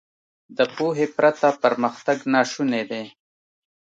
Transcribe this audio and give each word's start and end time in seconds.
•د 0.57 0.59
پوهې 0.75 1.05
پرته 1.17 1.49
پرمختګ 1.63 2.17
ناشونی 2.33 2.83
دی. 2.91 3.03